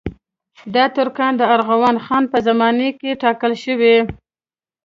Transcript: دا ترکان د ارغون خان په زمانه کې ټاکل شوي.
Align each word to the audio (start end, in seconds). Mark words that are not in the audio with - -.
دا 0.75 0.85
ترکان 0.97 1.33
د 1.37 1.41
ارغون 1.53 1.95
خان 2.05 2.23
په 2.31 2.37
زمانه 2.47 2.87
کې 2.99 3.11
ټاکل 3.21 3.51
شوي. 3.63 3.97